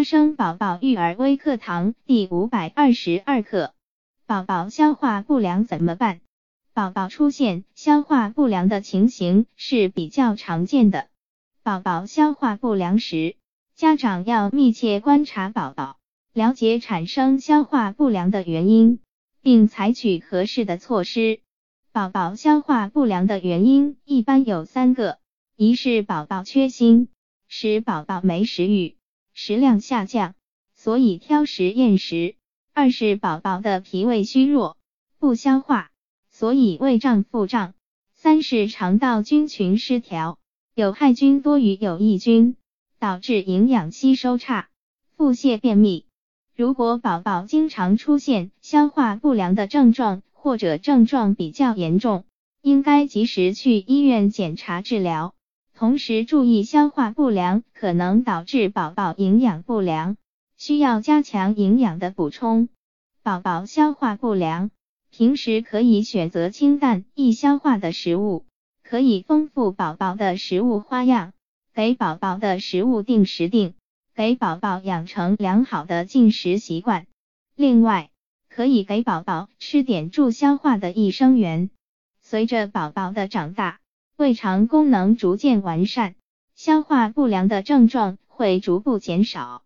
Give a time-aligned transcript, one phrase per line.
[0.00, 3.74] 花生宝宝育儿微课堂第五百二十二课：
[4.24, 6.22] 宝宝消化不良怎么办？
[6.72, 11.08] 宝宝出现消化不良的情形是比较常见的。
[11.62, 13.36] 宝宝消化不良时，
[13.76, 15.98] 家长要密切观察宝宝，
[16.32, 19.00] 了解产生消化不良的原因，
[19.42, 21.40] 并采取合适的措施。
[21.92, 25.18] 宝宝消化不良的原因一般有三个：
[25.56, 27.08] 一是宝宝缺锌，
[27.48, 28.96] 使宝宝没食欲。
[29.42, 30.34] 食量下降，
[30.74, 32.34] 所以挑食厌食；
[32.74, 34.76] 二是宝宝的脾胃虚弱，
[35.18, 35.88] 不消化，
[36.30, 37.72] 所以胃胀腹胀；
[38.12, 40.38] 三是肠道菌群失调，
[40.74, 42.56] 有害菌多于有益菌，
[42.98, 44.68] 导致营养吸收差，
[45.16, 46.04] 腹泻便秘。
[46.54, 52.24] 如果宝宝经常出现消化不良的症状，或者症状比较严重，
[52.60, 55.34] 应该及时去医院检查治疗。
[55.80, 60.18] 同时注意消化不良可能导致宝宝营养不良，
[60.58, 62.68] 需要加强营养的补充。
[63.22, 64.70] 宝宝消化不良，
[65.10, 68.44] 平时可以选择清淡易消化的食物，
[68.82, 71.32] 可以丰富宝宝的食物花样，
[71.72, 73.72] 给宝宝的食物定时定，
[74.14, 77.06] 给宝宝养成良好的进食习惯。
[77.56, 78.10] 另外，
[78.50, 81.70] 可以给宝宝吃点助消化的益生元。
[82.20, 83.80] 随着宝宝的长大。
[84.20, 86.14] 胃肠功能逐渐完善，
[86.54, 89.62] 消化不良的症状会逐步减少。